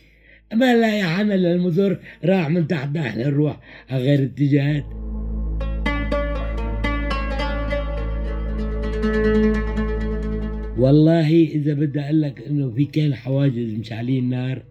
ما 0.53 0.75
لا 0.75 0.97
يا 0.99 1.05
حنا 1.05 1.35
الموتور 1.35 1.97
راح 2.25 2.49
من 2.49 2.67
تحت 2.67 2.97
إحنا 2.97 3.27
نروح 3.27 3.59
على 3.89 4.03
غير 4.03 4.23
اتجاهات. 4.23 4.85
والله 10.77 11.29
إذا 11.43 11.73
بدي 11.73 11.99
أقول 11.99 12.21
لك 12.21 12.41
إنه 12.49 12.71
في 12.71 12.85
كان 12.85 13.15
حواجز 13.15 13.73
مشعلين 13.79 14.29
نار. 14.29 14.63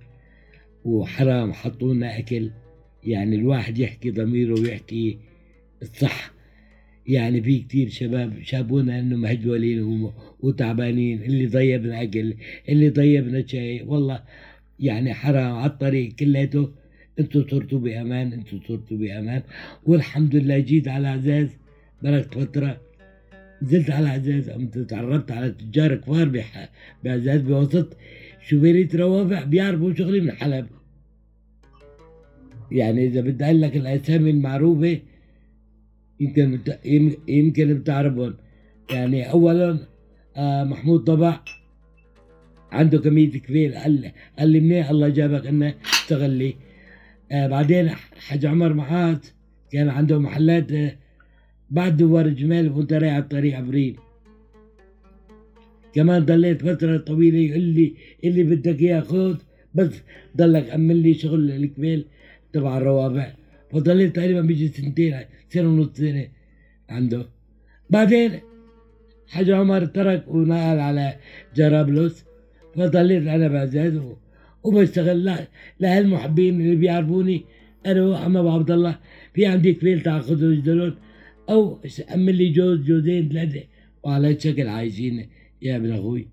وحرام 0.87 1.53
حطوا 1.53 1.95
لنا 1.95 2.19
أكل. 2.19 2.51
يعني 3.05 3.37
الواحد 3.37 3.79
يحكي 3.79 4.11
ضميره 4.11 4.61
ويحكي 4.61 5.19
الصح 5.83 6.33
يعني 7.07 7.43
في 7.43 7.59
كتير 7.59 7.89
شباب 7.89 8.43
شابونا 8.43 9.01
إنهم 9.01 9.21
مهجولين 9.21 10.11
وتعبانين. 10.41 11.23
اللي 11.23 11.47
ضيبنا 11.47 12.03
أكل 12.03 12.35
اللي 12.69 12.89
ضيبنا 12.89 13.47
شاي. 13.47 13.83
والله 13.83 14.23
يعني 14.81 15.15
حرام 15.15 15.53
على 15.57 15.71
الطريق 15.71 16.13
كليته 16.13 16.71
أنتوا 17.21 17.45
صرتوا 17.51 17.79
بأمان 17.79 18.33
أنتوا 18.33 18.59
صرتوا 18.69 18.97
بأمان. 18.97 19.43
والحمد 19.85 20.37
لله 20.37 20.59
جيت 20.59 20.89
على 20.89 21.09
عزاز 21.09 21.49
مرقت 22.03 22.35
فترة. 22.35 22.81
نزلت 23.63 23.91
على 23.91 24.09
عزاز 24.09 24.51
تعرفت 24.89 25.31
على 25.31 25.51
تجار 25.51 25.95
كبار 25.95 26.43
بعزاز 27.05 27.41
بوسط 27.41 27.97
شوفيرية 28.49 28.89
روافع 28.95 29.45
بيعرفوا 29.45 29.95
شغلي 29.95 30.21
من 30.21 30.33
حلب. 30.33 30.67
يعني 32.73 33.07
إذا 33.07 33.21
بدي 33.21 33.45
أقول 33.45 33.61
لك 33.63 33.77
الأسامي 33.77 34.31
المعروفة 34.31 34.99
يمكن 36.21 36.59
يمكن 37.29 37.75
بتعرفهم. 37.75 38.35
يعني 38.91 39.31
اولا 39.31 39.79
آه 40.37 40.65
محمود 40.65 41.05
طبع 41.05 41.41
عنده 42.73 42.99
كمية 42.99 43.31
كبير 43.31 43.75
قال 43.75 44.13
قال 44.39 44.49
لي 44.49 44.61
منين 44.61 44.85
الله 44.91 45.09
جابك 45.09 45.47
إنه 45.47 45.75
اشتغل 45.85 46.31
لي 46.31 46.55
آه 47.33 47.47
بعدين 47.47 47.89
حاج 48.29 48.47
عمر 48.47 48.73
معاذ 48.73 49.19
كان 49.73 49.89
عنده 49.89 50.19
محلات 50.19 50.73
آه 50.73 50.97
بعد 51.71 51.97
دوار 51.97 52.27
الجمال 52.27 52.73
وانت 52.73 52.93
رايح 52.93 53.15
على 53.15 53.23
الطريق 53.23 53.57
عبرين. 53.57 53.97
كمان 55.97 56.25
ضليت 56.25 56.63
فترة 56.63 56.97
طويلة 56.97 57.39
يقول 57.39 57.63
لي 57.77 57.95
اللي 58.25 58.43
بدك 58.43 58.81
إياه 58.81 59.01
خذ 59.01 59.37
بس 59.75 59.93
ضلك 60.37 60.71
أمن 60.71 60.97
لي 61.03 61.15
شغل 61.15 61.51
الكمال 61.51 62.05
تبع 62.53 62.79
الروابع. 62.79 63.33
فضليت 63.73 64.17
تقريبا 64.17 64.41
بيجي 64.41 64.69
سنتين 64.69 65.15
سنة 65.49 65.69
ونص 65.69 65.91
سنة 65.95 66.29
عنده. 66.89 67.27
بعدين 67.91 68.31
حاج 69.29 69.51
عمر 69.51 69.85
ترك 69.85 70.25
ونقل 70.29 70.79
على 70.89 71.17
جرابلس. 71.57 72.25
فضليت 72.75 73.27
أنا 73.27 73.49
بعزاز 73.49 74.01
وبشتغل 74.65 75.31
لهالمحبين 75.81 76.61
اللي 76.61 76.77
بيعرفوني. 76.77 77.45
وعم 77.89 78.37
ابو 78.37 78.49
عبد 78.49 78.71
الله 78.71 78.99
في 79.35 79.47
عندي 79.47 79.73
كفيل 79.73 80.01
تاخذوا 80.01 80.53
يجدلون 80.53 80.95
أو 81.51 81.79
ش- 81.87 82.01
امن 82.01 82.33
لي 82.33 82.49
جوز 82.49 82.79
جوزين 82.81 83.29
ثلاثة 83.29 83.63
وعلى 84.03 84.29
هالشكل 84.29 84.69
عايشين. 84.69 85.27
يا 85.63 85.77
ابن 85.77 85.93
أخوي. 85.93 86.29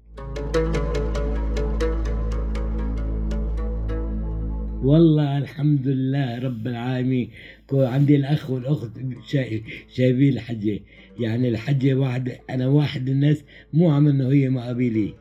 والله 4.83 5.37
الحمد 5.37 5.87
لله 5.87 6.39
رب 6.39 6.67
العالمين. 6.67 7.29
عندي 7.73 8.15
الأخ 8.15 8.49
والأخت 8.49 8.91
شا- 9.27 9.61
شايفين 9.95 10.33
الحجة. 10.33 10.79
يعني 11.19 11.49
الحجة 11.49 11.93
واحد 11.93 12.31
أنا 12.49 12.67
واحد 12.67 13.09
الناس 13.09 13.43
مو 13.73 13.91
عم 13.91 14.07
إنه 14.07 14.31
هي 14.31 14.49
ما 14.49 14.67
قبيلي 14.67 15.13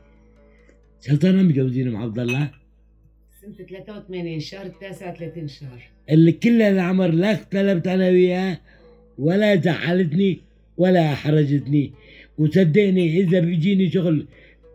شلطنا 1.07 1.43
متجوزين 1.43 1.89
مع 1.91 2.03
عبد 2.03 2.19
الله؟ 2.19 2.51
سنة 3.43 3.53
83 3.67 4.41
شهر 4.41 4.67
التاسع 4.67 5.15
30 5.15 5.49
شهر. 5.49 5.83
اللي 6.11 6.33
كل 6.33 6.63
العمر 6.63 7.09
لا 7.11 7.33
اختلفت 7.33 7.87
أنا 7.87 8.09
وياه 8.09 8.59
ولا 9.19 9.57
زعلتني 9.57 10.41
ولا 10.77 11.15
حرجتني 11.15 11.93
وصدقني 12.39 13.21
إذا 13.21 13.41
بيجيني 13.41 13.91
شغل 13.91 14.27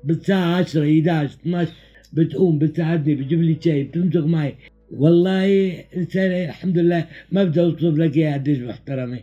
بالساعة 0.04 0.56
10 0.56 0.82
11 0.82 1.34
12 1.42 1.72
بتقوم 2.14 2.60
بتساعدني 2.60 3.16
بتجيب 3.16 3.42
لي 3.42 3.58
شاي 3.62 3.84
بتمسك 3.84 4.26
معي. 4.26 4.56
والله 4.92 5.70
انسانة 5.98 6.46
الحمد 6.46 6.78
لله 6.78 7.08
ما 7.32 7.44
بدي 7.44 7.62
اوصف 7.62 7.84
لك 7.84 8.18
إياها 8.18 8.34
قديش 8.34 8.60
محترمة. 8.60 9.20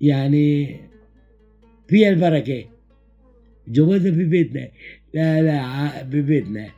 يعني 0.00 0.76
فيها 1.88 2.08
البركة 2.08 2.64
جوازها 3.68 4.12
في 4.12 4.24
بيتنا. 4.24 4.68
لا 5.14 5.42
لا 5.42 6.02
ببيتنا 6.02 6.70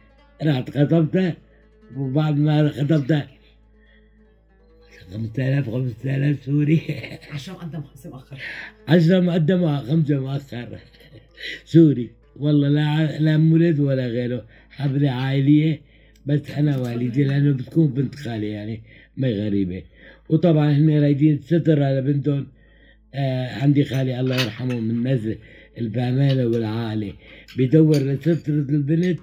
رحت 0.45 0.71
خطبتها 0.71 1.37
وبعد 1.97 2.39
ما 2.39 2.69
خطبتها 2.69 3.29
5000 5.15 5.71
5000 5.71 6.45
سوري. 6.45 6.81
10 7.35 7.53
مقدم 7.53 7.83
خمسة 7.83 8.11
مؤخر. 8.11 8.37
10 8.89 9.21
مقدم 9.21 9.77
خمسة 9.77 10.21
مؤخر. 10.21 10.79
سوري. 11.65 12.11
والله 12.37 12.69
لا 12.69 13.19
لا 13.19 13.37
مولد 13.37 13.81
ولا 13.81 14.07
غيره. 14.07 14.47
حفلة 14.71 15.11
عائلية. 15.11 15.81
بس 16.27 16.51
أنا 16.51 16.79
والدي 16.79 17.25
لأنه 17.25 17.53
بتكون 17.53 17.87
بنت 17.87 18.15
خالي 18.15 18.49
يعني 18.49 18.83
ما 19.17 19.29
غريبة. 19.29 19.83
وطبعا 20.29 20.73
هن 20.73 21.03
رايدين 21.03 21.39
ستر 21.39 21.83
على 21.83 22.03
بنتهم. 22.03 22.47
آه 23.15 23.55
عندي 23.63 23.85
خالي 23.85 24.21
الله 24.21 24.43
يرحمه 24.43 24.81
من 24.81 25.09
نزل 25.09 25.39
البامانة 25.79 26.47
والعائلة 26.47 27.13
بيدور 27.57 27.97
لسترة 27.97 28.51
البنت 28.51 29.21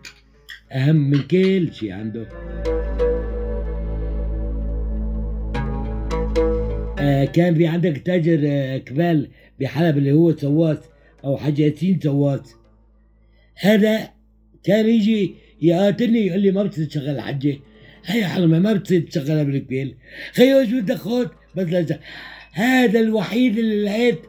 أهم 0.72 1.10
من 1.10 1.22
كل 1.22 1.74
شيء 1.74 1.92
عنده. 1.92 2.28
آه 7.02 7.26
كان 7.26 7.56
في 7.56 7.68
عندك 7.68 7.98
تاجر 7.98 8.40
آه 8.44 8.78
كبال 8.78 9.30
بحلب 9.60 9.98
اللي 9.98 10.12
هو 10.12 10.38
سواس 10.38 10.78
أو 11.24 11.38
حاج 11.38 11.60
ياسين 11.60 12.00
سواس 12.04 12.56
هذا 13.56 14.10
كان 14.64 14.90
يجي 14.90 15.36
يقاتلني 15.62 16.28
يقول 16.28 16.40
لي 16.40 16.52
ما 16.52 16.64
بتصير 16.64 16.86
تشغل 16.86 17.10
الحجه 17.10 17.58
هي 18.06 18.28
حرمه 18.28 18.60
ما 18.60 18.74
بتصير 18.74 19.02
تشغلها 19.02 19.44
بالكبيل 19.44 19.96
خيو 20.34 20.66
شو 20.66 20.82
بدك 20.82 20.96
خذ 20.96 21.28
بس 21.56 21.94
هذا 22.52 23.00
الوحيد 23.00 23.58
اللي 23.58 23.84
لقيت 23.84 24.20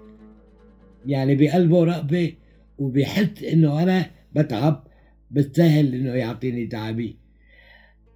يعني 1.06 1.34
بقلبه 1.34 1.84
رأفة 1.84 2.32
وبيحس 2.78 3.44
إنه 3.52 3.82
أنا 3.82 4.10
بتعب 4.34 4.86
بستاهل 5.30 5.94
إنه 5.94 6.14
يعطيني 6.14 6.66
تعبي. 6.66 7.16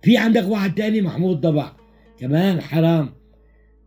في 0.03 0.17
عندك 0.17 0.45
واحد 0.45 0.75
تاني 0.75 1.01
محمود 1.01 1.41
ضبع. 1.41 1.73
كمان 2.21 2.61
حرام. 2.61 3.24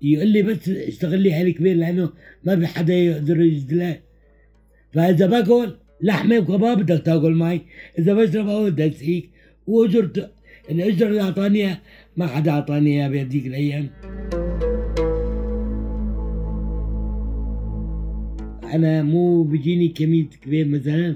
يقول 0.01 0.27
لي 0.27 0.41
بس 0.41 0.69
اشتغل 0.69 1.19
لي 1.19 1.33
حالي 1.33 1.51
كبير 1.51 1.75
لأنه 1.75 2.09
ما 2.43 2.59
في 2.59 2.67
حدا 2.67 2.93
يقدر 2.93 3.41
يجدله 3.41 3.99
فإذا 4.93 5.25
باكل 5.25 5.73
لحمة 6.01 6.39
وكباب 6.39 6.77
بدك 6.77 7.05
تأكل 7.05 7.31
معي 7.31 7.61
إذا 7.99 8.13
بشرب 8.13 8.47
قهوه 8.47 8.69
بدك 8.69 8.93
تسقيك. 8.93 9.29
واجرت 9.67 10.31
الاجره 10.71 11.07
اللي 11.07 11.21
أعطاني 11.21 11.75
ما 12.17 12.27
حدا 12.27 12.51
أعطاني 12.51 12.89
اياها 12.89 13.09
بهذيك 13.09 13.47
الأيام. 13.47 13.89
أنا 18.73 19.03
مو 19.03 19.43
بيجيني 19.43 19.87
كمية 19.87 20.29
كبير 20.43 20.67
مثلا 20.67 21.15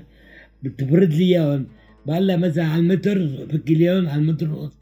بتبرد 0.63 1.13
لي 1.13 1.23
إياهم. 1.23 1.67
بقول 2.05 2.27
لها 2.27 2.37
مثلا 2.37 2.65
على 2.65 2.81
المتر 2.81 3.47
اياهم 3.69 4.07
على 4.07 4.21
المتر 4.21 4.53
ونص 4.53 4.81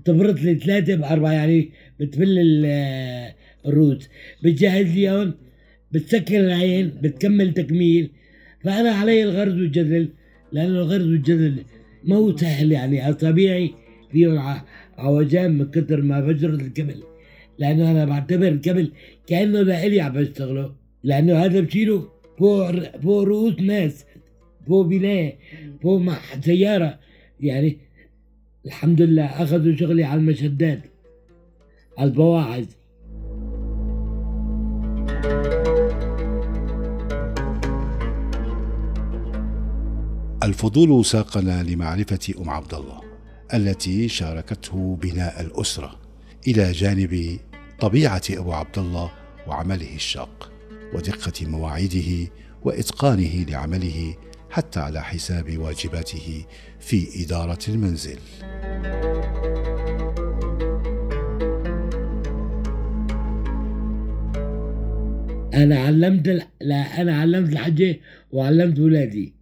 بتبرد 0.00 0.38
لي 0.38 0.54
ثلاثة 0.54 0.94
بأربعة 0.94 1.32
يعني 1.32 1.70
بتبل 2.00 2.38
ال- 2.38 3.32
الروت. 3.66 4.08
بتجهز 4.44 4.86
لي 4.86 5.00
اياهم 5.00 5.34
بتسكر 5.92 6.40
العين 6.40 6.92
بتكمل 7.02 7.54
تكميل. 7.54 8.10
فأنا 8.64 8.90
علي 8.90 9.22
الغرز 9.22 9.52
والجذل 9.52 10.08
لأنه 10.52 10.78
الغرز 10.82 11.06
والجذل 11.06 11.64
ما 12.04 12.16
هو 12.16 12.36
سهل 12.36 12.72
يعني 12.72 13.12
طبيعي 13.14 13.74
فيه 14.12 14.64
عوجان 14.98 15.58
من 15.58 15.70
كتر 15.70 16.02
ما 16.02 16.20
بجرد 16.20 16.60
الكبل. 16.60 17.02
لأنه 17.58 17.90
أنا 17.90 18.04
بعتبر 18.04 18.48
الكبل 18.48 18.92
كأنه 19.26 19.62
لإلي 19.62 20.00
عم 20.00 20.12
بشتغله. 20.12 20.74
لأنه 21.04 21.34
هذا 21.44 21.60
بشيله 21.60 22.08
فوق 22.38 22.70
فوق 22.98 23.22
رؤوس 23.22 23.60
ناس 23.60 24.04
فوق 24.66 24.86
بناية 24.86 25.38
فوق 25.82 26.02
سيارة. 26.40 26.98
يعني 27.40 27.78
الحمد 28.66 29.02
لله 29.02 29.24
أخذوا 29.24 29.76
شغلي 29.76 30.04
على 30.04 30.20
المشدات. 30.20 30.78
البواعث 32.00 32.68
الفضول 40.42 41.04
ساقنا 41.04 41.62
لمعرفة 41.62 42.34
أم 42.38 42.50
عبد 42.50 42.74
الله 42.74 43.00
التي 43.54 44.08
شاركته 44.08 44.98
بناء 45.02 45.40
الأسرة 45.40 45.98
إلى 46.46 46.72
جانب 46.72 47.38
طبيعة 47.80 48.22
أبو 48.30 48.52
عبد 48.52 48.78
الله 48.78 49.10
وعمله 49.46 49.94
الشاق 49.94 50.52
ودقة 50.94 51.46
مواعيده 51.46 52.30
وإتقانه 52.62 53.44
لعمله 53.48 54.14
حتى 54.50 54.80
على 54.80 55.02
حساب 55.02 55.58
واجباته 55.58 56.44
في 56.80 57.24
إدارة 57.24 57.58
المنزل. 57.68 58.18
أنا 65.56 65.78
علمت 65.78 66.28
ال... 66.28 66.42
لا 66.60 67.00
أنا 67.00 67.16
علمت 67.16 67.52
الحجه 67.52 68.00
وعلمت 68.32 68.78
ولادي. 68.78 69.32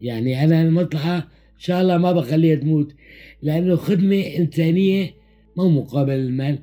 يعني 0.00 0.44
أنا 0.44 0.62
المصلحة 0.62 1.16
إن 1.16 1.58
شاء 1.58 1.82
الله 1.82 1.98
ما 1.98 2.12
بخليها 2.12 2.56
تموت 2.56 2.94
لأنه 3.42 3.76
خدمة 3.76 4.20
إنسانية 4.38 5.10
مو 5.56 5.68
مقابل 5.68 6.12
المال. 6.12 6.58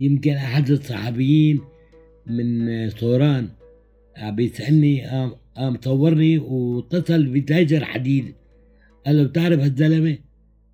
يمكن 0.00 0.32
أحد 0.32 0.70
الصحفيين 0.70 1.60
من 2.26 2.90
صوران 2.90 3.48
عم 4.16 4.36
بيسالني 4.36 5.06
قام 5.06 5.32
قام 5.56 5.78
صورني 5.80 6.38
واتصل 6.38 7.26
بتاجر 7.26 7.84
حديد. 7.84 8.34
قال 9.06 9.16
له 9.16 9.22
بتعرف 9.22 9.60
هالزلمة؟ 9.60 10.18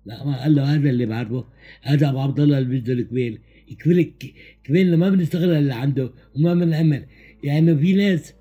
لا 0.05 0.25
ما 0.25 0.43
قال 0.43 0.55
له 0.55 0.63
هذا 0.63 0.89
اللي 0.89 1.05
بعرفه 1.05 1.45
هذا 1.81 2.09
أبو 2.09 2.19
عبد 2.19 2.39
الله 2.39 2.57
اللي 2.57 2.93
الكبيل 2.93 3.39
الكبيل 3.73 4.13
كبيل 4.63 4.97
ما 4.97 5.09
بنشتغل 5.09 5.49
اللي 5.49 5.73
عنده 5.73 6.11
وما 6.35 6.53
بنأمن 6.53 7.05
يعني 7.43 7.77
في 7.77 7.93
ناس 7.93 8.33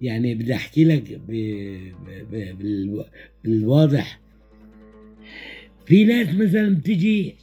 يعني 0.00 0.34
بدي 0.34 0.54
أحكي 0.54 0.84
لك. 0.84 1.20
بالواضح. 3.44 4.20
في 5.86 6.04
ناس 6.04 6.34
مثلا 6.34 6.76
بتجي 6.76 7.34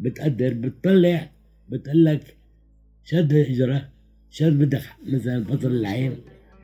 بتقدر 0.00 0.54
بتطلع 0.54 1.30
بتقول 1.68 2.04
لك 2.04 2.36
شد 3.04 3.32
الاجره 3.32 3.88
شد 4.30 4.58
بدك 4.58 4.82
مثلا 5.06 5.44
فصل 5.44 5.70
العين 5.70 6.12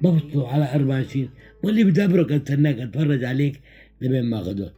ببسطه 0.03 0.49
على 0.49 0.75
24 0.75 1.29
بقول 1.63 1.75
لي 1.75 1.85
بدي 1.85 2.05
ابرك 2.05 2.33
استناك 2.33 2.79
أتفرج 2.79 3.25
عليك 3.25 3.61
لبين 4.01 4.25
ما 4.25 4.41
أخده. 4.41 4.73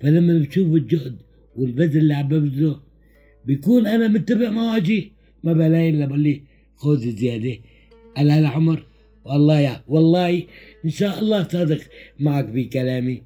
فلما 0.00 0.38
بشوف 0.38 0.74
الجهد 0.74 1.16
والبذل 1.56 1.98
اللي 1.98 2.14
عم 2.14 2.28
ببذله 2.28 2.80
بيكون 3.46 3.86
أنا 3.86 4.08
متبع 4.08 4.50
معه 4.50 4.76
أجي 4.76 5.12
ما 5.44 5.52
بلاقي 5.52 5.90
إلا 5.90 6.06
بقول 6.06 6.20
لي 6.20 6.42
خذ 6.76 6.98
زيادة. 6.98 7.58
على 8.16 8.32
هالعمر 8.32 8.86
والله 9.24 9.60
يا 9.60 9.82
والله 9.88 10.42
إن 10.84 10.90
شاء 10.90 11.18
الله 11.18 11.48
صادق 11.48 11.80
معك 12.20 12.44
بكلامي. 12.44 13.22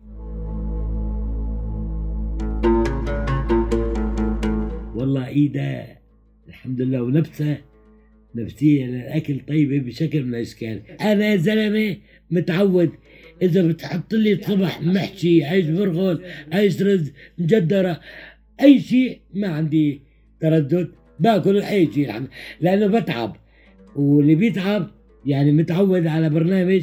والله 4.94 5.28
ايده 5.28 5.86
الحمد 6.48 6.80
لله 6.80 7.02
ونفسها 7.02 7.58
نفسية 8.34 8.86
للأكل 8.86 9.40
طيبة 9.48 9.78
بشكل 9.78 10.22
من 10.22 10.34
الأشكال. 10.34 10.82
أنا 11.00 11.26
يا 11.26 11.36
زلمة 11.36 11.96
متعود. 12.30 12.90
إذا 13.42 13.68
بتحط 13.68 14.14
لي 14.14 14.32
الصبح 14.32 14.80
محشي 14.82 15.44
عيش 15.44 15.66
برغل 15.66 16.24
عيش 16.52 16.82
رز 16.82 17.12
مجدرة 17.38 18.00
أي 18.60 18.80
شيء 18.80 19.20
ما 19.34 19.48
عندي 19.48 20.00
تردد 20.44 20.88
باكل 21.20 21.62
شيء 21.62 22.06
الحمد 22.06 22.28
لأنه 22.60 22.86
بتعب. 22.86 23.36
واللي 23.96 24.34
بيتعب 24.34 24.90
يعني 25.26 25.52
متعود 25.52 26.06
على 26.06 26.30
برنامج 26.30 26.82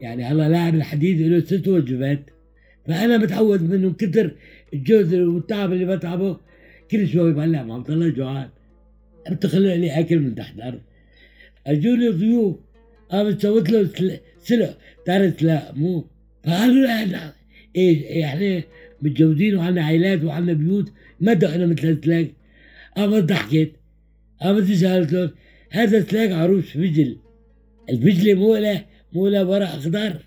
يعني 0.00 0.24
هلا 0.24 0.48
لاعب 0.48 0.74
الحديد 0.74 1.20
له 1.20 1.40
ست 1.40 1.68
وجبات. 1.68 2.30
فأنا 2.86 3.18
متعود 3.18 3.62
منه 3.70 3.92
كتر 3.92 4.34
الجهد 4.74 5.14
والتعب 5.14 5.72
اللي 5.72 5.96
بتعبه 5.96 6.36
كل 6.90 7.08
شوي 7.08 7.32
بقلع 7.32 7.62
ما 7.62 7.78
بطلع 7.78 8.08
جوعان. 8.08 8.48
بتخلق 9.30 9.74
لي 9.74 10.00
أكل 10.00 10.18
من 10.18 10.34
تحت 10.34 10.56
الأرض. 10.56 10.80
اجوني 11.66 12.08
ضيوف 12.08 12.56
قامت 13.10 13.42
سويت 13.42 13.70
له 13.70 13.84
سل- 13.86 14.20
سلق 14.38 14.78
تعرف 15.06 15.42
لا 15.42 15.72
مو. 15.74 16.04
فقالوا 16.44 16.86
لا 16.86 17.04
لا. 17.04 17.32
إيه 17.76 18.20
يعني 18.20 18.64
متجوزين 19.02 19.56
وعنا 19.56 19.84
عائلات 19.84 20.24
وعنا 20.24 20.52
بيوت 20.52 20.92
ما 21.20 21.32
دقنا 21.32 21.66
مثل 21.66 21.88
السلاك 21.88 22.28
قامت 22.98 23.24
ضحكت 23.24 23.72
سالت 24.74 25.12
لهم 25.12 25.30
هذا 25.70 26.04
سلاك 26.04 26.32
عروس 26.32 26.64
فجل 26.64 27.18
الفجلة 27.90 28.34
مو 28.34 28.56
له 28.56 28.84
مو 29.12 29.28
له 29.28 29.44
ورق 29.44 29.68
اخضر 29.68 30.24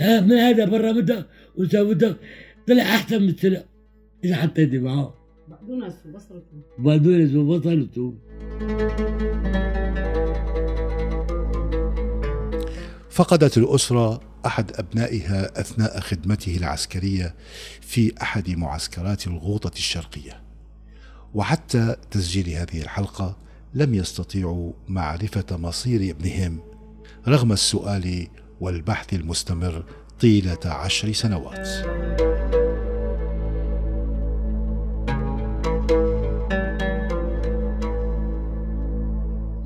ها 0.00 0.20
من 0.20 0.32
هذا 0.32 0.64
برا 0.64 0.92
متى 0.92 1.24
وسويته 1.56 2.16
طلع 2.68 2.82
أحسن 2.82 3.22
من 3.22 3.28
السلق 3.28 3.66
اذا 4.24 4.36
حطيتي 4.36 4.78
معه؟ 4.78 5.14
بقدونس 5.48 5.94
وبصل 6.06 6.36
وثوم 6.36 6.62
بقدونس 6.78 7.34
وبصل 7.34 7.80
وثوم 7.80 8.18
فقدت 13.10 13.58
الأسرة 13.58 14.20
أحد 14.46 14.72
أبنائها 14.74 15.60
أثناء 15.60 16.00
خدمته 16.00 16.56
العسكرية 16.56 17.34
في 17.80 18.12
أحد 18.22 18.50
معسكرات 18.50 19.26
الغوطة 19.26 19.72
الشرقية. 19.76 20.43
وحتى 21.34 21.96
تسجيل 22.10 22.48
هذه 22.48 22.82
الحلقة 22.82 23.36
لم 23.74 23.94
يستطيعوا 23.94 24.72
معرفة 24.88 25.56
مصير 25.56 26.10
ابنهم 26.10 26.60
رغم 27.28 27.52
السؤال 27.52 28.26
والبحث 28.60 29.14
المستمر 29.14 29.84
طيلة 30.20 30.58
عشر 30.64 31.12
سنوات. 31.12 31.68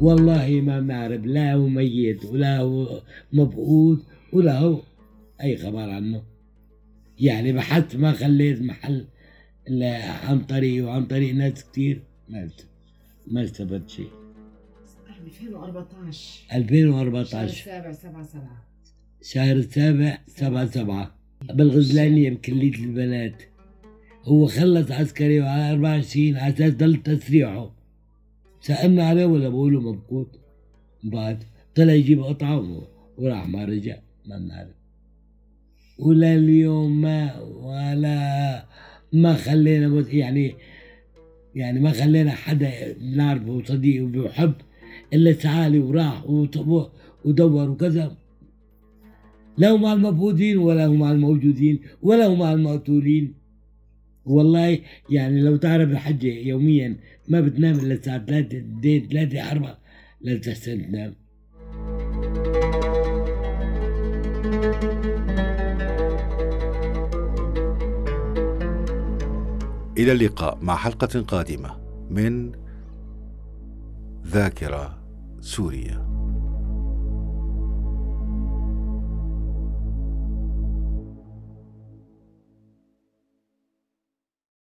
والله 0.00 0.61
ما 0.61 0.81
بنعرف 0.81 1.24
لا 1.24 1.54
هو 1.54 1.68
ميت 1.68 2.24
ولا 2.24 2.59
هو 2.59 3.02
مبعوث 3.33 3.98
ولا 4.33 4.59
هو 4.59 4.81
أي 5.42 5.57
خبر 5.57 5.90
عنه. 5.90 6.22
يعني 7.18 7.52
بحثت 7.52 7.96
ما 7.96 8.12
خليت 8.12 8.62
محل 8.62 9.07
الا 9.68 10.12
عن 10.12 10.40
طريق 10.40 10.85
وعن 10.85 11.07
طريق 11.07 11.35
ناس 11.35 11.64
كتير 11.64 12.02
ما 12.28 12.48
ما 13.26 13.44
استفدت 13.44 13.90
شيء. 13.90 14.11
2014 16.52 16.52
شهر 16.52 16.57
2014 16.59 17.44
السابع 17.44 17.92
7 17.92 18.22
7 18.22 18.64
شهر 19.22 19.57
السابع 19.57 20.18
سبعة 20.26 20.66
سبعة. 20.66 21.14
بالغزلانية 21.54 22.31
بكلية 22.31 22.74
البنات. 22.74 23.42
هو 24.24 24.46
خلص 24.46 24.90
عسكري 24.90 25.40
وعلى 25.40 25.72
24 25.72 26.37
على 26.37 26.54
أساس 26.54 26.72
ضل 26.74 26.96
تسريحه. 26.96 27.70
سألنا 28.61 29.09
عليه 29.09 29.26
ولا 29.26 29.48
بقوله 29.48 29.81
مبقوت 29.81 30.38
بعد 31.04 31.44
طلع 31.74 31.92
يجيب 31.92 32.22
قطعة 32.22 32.83
وراح 33.18 33.48
ما 33.48 33.64
رجع 33.64 33.98
ما 34.26 34.38
بنعرف. 34.38 34.74
ولا 35.98 36.35
اليوم 36.35 37.00
ما 37.00 37.40
ولا 37.40 38.64
ما 39.12 39.35
خلينا 39.35 40.05
يعني 40.09 40.55
يعني 41.55 41.81
ما 41.81 41.90
خلينا 41.90 42.31
حدا 42.31 42.99
نعرفه 43.01 43.62
صديق 43.64 44.05
وبيحب 44.05 44.55
إلا 45.12 45.33
تعالي 45.33 45.79
وراح 45.79 46.27
ودور 47.25 47.71
وكذا. 47.71 48.16
لا 49.59 49.68
هو 49.68 49.79
مع 49.79 49.92
المبعوثين 49.92 50.59
ولا 50.59 50.87
هو 50.87 50.94
مع 50.94 51.12
الموجودين 51.12 51.81
ولا 52.03 52.27
هو 52.27 52.37
مع 52.37 52.53
المقتولين. 52.53 53.35
والله 54.25 54.79
يعني 55.11 55.40
لو 55.40 55.57
تعرف 55.57 55.90
الحجة 55.90 56.27
يوميا 56.27 56.97
ما 57.29 57.40
بتنام 57.40 57.79
إلا 57.79 57.94
الساعة 57.94 58.27
3 58.27 58.59
2 58.59 59.09
3 59.09 59.51
4 59.51 59.79
لا 60.21 60.37
تحسن 60.37 60.83
تنام 60.83 61.14
إلى 69.98 70.12
اللقاء 70.12 70.58
مع 70.62 70.76
حلقة 70.76 71.20
قادمة 71.20 71.76
من 72.11 72.52
ذاكرة 74.26 74.98
سوريا 75.40 76.08